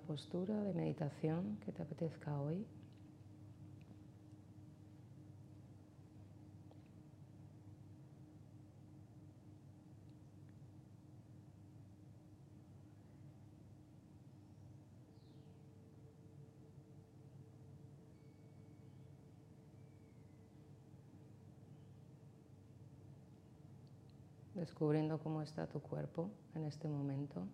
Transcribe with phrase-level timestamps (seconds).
[0.00, 2.66] postura de meditación que te apetezca hoy.
[24.60, 27.46] descubriendo cómo está tu cuerpo en este momento.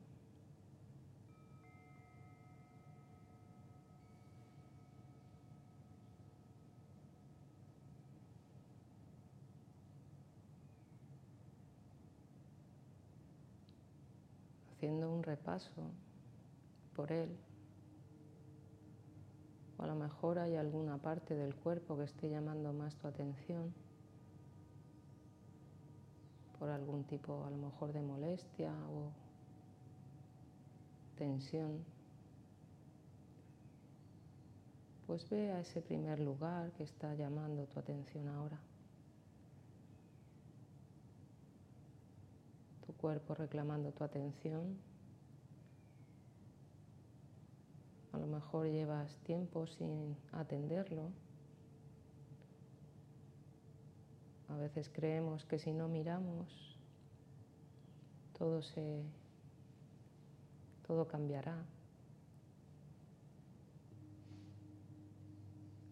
[15.47, 15.93] Repaso
[16.95, 17.37] por él.
[19.79, 23.73] O a lo mejor hay alguna parte del cuerpo que esté llamando más tu atención
[26.59, 29.13] por algún tipo a lo mejor de molestia o
[31.17, 31.85] tensión.
[35.07, 38.59] Pues ve a ese primer lugar que está llamando tu atención ahora.
[42.87, 44.79] tu cuerpo reclamando tu atención.
[48.17, 51.11] A lo mejor llevas tiempo sin atenderlo.
[54.49, 56.79] A veces creemos que si no miramos,
[58.39, 59.03] todo se
[60.87, 61.63] todo cambiará.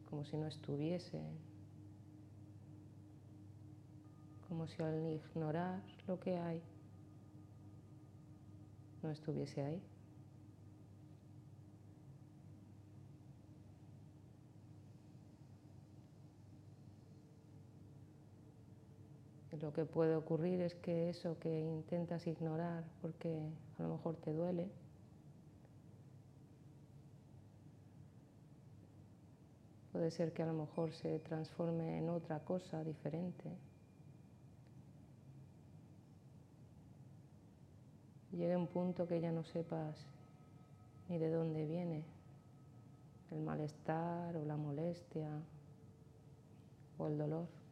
[0.08, 1.20] Como si no estuviese.
[4.48, 6.62] Como si al ignorar lo que hay,
[9.02, 9.93] no estuviese ahí.
[19.64, 23.48] Lo que puede ocurrir es que eso que intentas ignorar porque
[23.78, 24.68] a lo mejor te duele,
[29.90, 33.56] puede ser que a lo mejor se transforme en otra cosa diferente.
[38.32, 39.96] llegue un punto que ya no sepas
[41.08, 42.02] ni de dónde viene
[43.30, 45.30] el malestar o la molestia
[46.98, 47.63] o el dolor.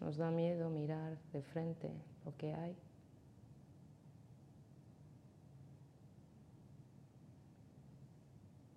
[0.00, 1.90] Nos da miedo mirar de frente
[2.24, 2.76] lo que hay.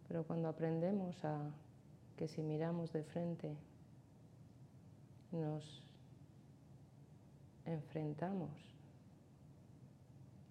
[0.08, 1.50] Pero cuando aprendemos a
[2.18, 3.58] que si miramos de frente
[5.32, 5.82] nos
[7.66, 8.52] enfrentamos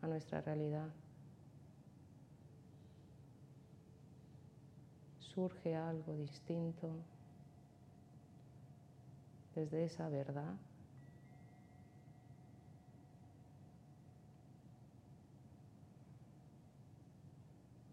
[0.00, 0.88] a nuestra realidad,
[5.20, 6.96] surge algo distinto
[9.54, 10.54] desde esa verdad.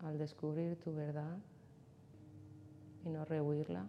[0.03, 1.37] Al descubrir tu verdad,
[3.05, 3.87] y no rehuirla.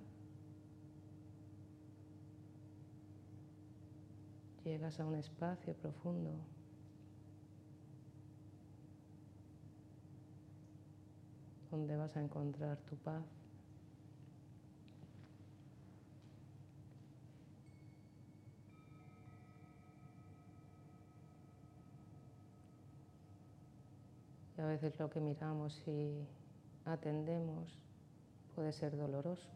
[4.65, 6.33] Llegas a un espacio profundo
[11.71, 13.40] donde vas a encontrar tu paz.
[24.61, 26.27] A veces lo que miramos y
[26.85, 27.79] atendemos
[28.55, 29.49] puede ser doloroso.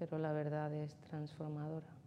[0.00, 2.01] Pero la verdad es transformadora.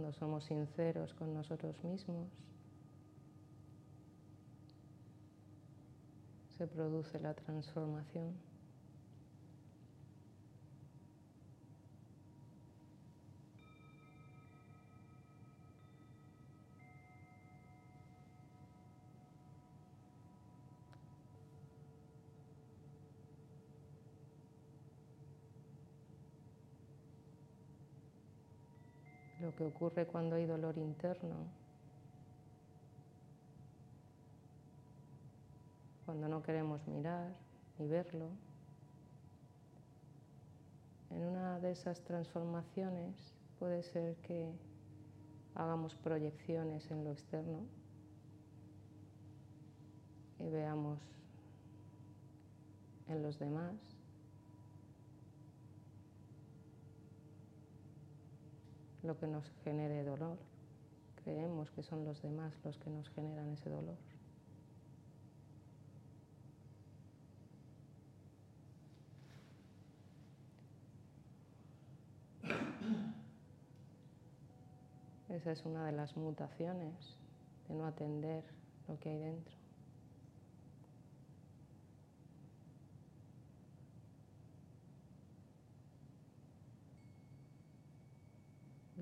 [0.00, 2.26] Cuando somos sinceros con nosotros mismos,
[6.56, 8.32] se produce la transformación.
[29.50, 31.34] Lo que ocurre cuando hay dolor interno
[36.04, 37.32] cuando no queremos mirar
[37.80, 38.28] y verlo.
[41.10, 44.52] En una de esas transformaciones puede ser que
[45.56, 47.66] hagamos proyecciones en lo externo
[50.38, 51.00] y veamos
[53.08, 53.99] en los demás
[59.02, 60.38] lo que nos genere dolor.
[61.24, 63.96] Creemos que son los demás los que nos generan ese dolor.
[75.28, 77.16] Esa es una de las mutaciones
[77.68, 78.42] de no atender
[78.88, 79.59] lo que hay dentro.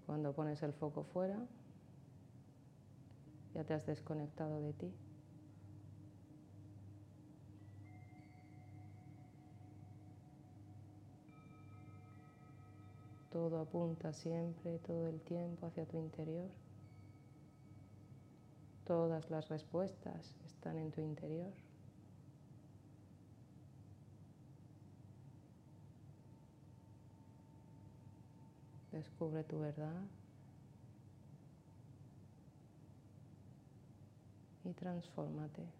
[0.09, 1.39] Cuando pones el foco fuera,
[3.53, 4.91] ya te has desconectado de ti.
[13.31, 16.49] Todo apunta siempre, todo el tiempo hacia tu interior.
[18.87, 21.53] Todas las respuestas están en tu interior.
[28.99, 29.95] Descubre tu verdad
[34.65, 35.78] y transfórmate.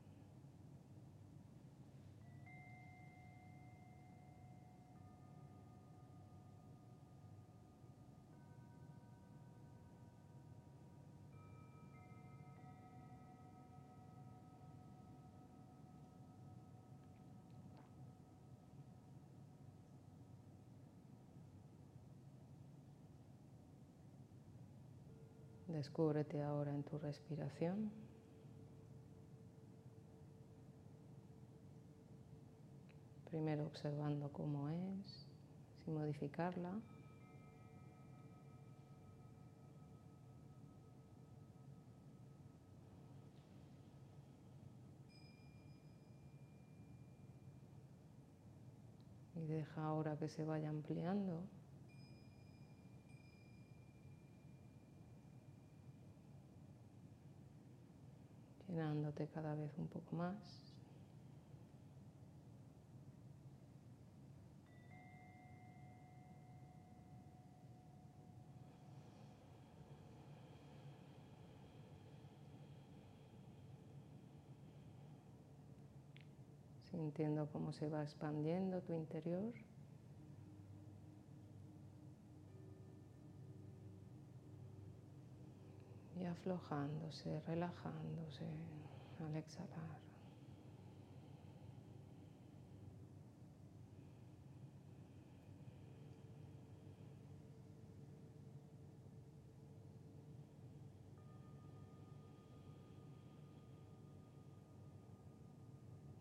[25.69, 27.91] Descúbrete ahora en tu respiración.
[33.31, 35.27] Primero observando cómo es,
[35.85, 36.73] sin modificarla.
[49.37, 51.43] Y deja ahora que se vaya ampliando.
[58.69, 60.37] Llenándote cada vez un poco más.
[76.91, 79.53] Sintiendo cómo se va expandiendo tu interior.
[86.21, 88.45] Y aflojándose, relajándose
[89.25, 89.99] al exhalar.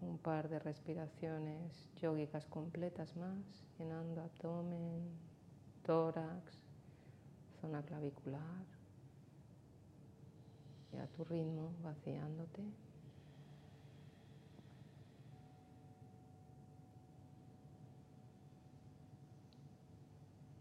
[0.01, 5.09] Un par de respiraciones yógicas completas más, llenando abdomen,
[5.83, 6.59] tórax,
[7.61, 8.76] zona clavicular
[10.99, 12.63] a tu ritmo vaciándote.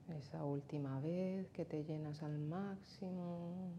[0.09, 3.73] Esa última vez que te llenas al máximo.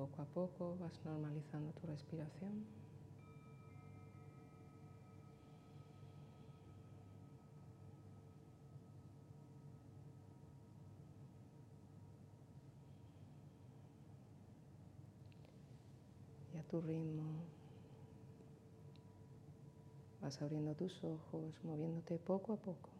[0.00, 2.64] Poco a poco vas normalizando tu respiración.
[16.54, 17.44] Y a tu ritmo
[20.22, 22.99] vas abriendo tus ojos, moviéndote poco a poco.